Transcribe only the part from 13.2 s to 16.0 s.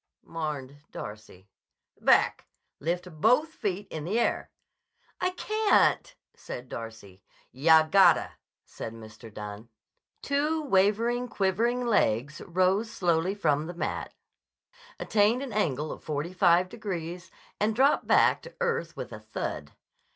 from the mat, attained an angle